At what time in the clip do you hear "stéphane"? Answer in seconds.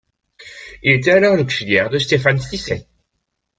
1.99-2.39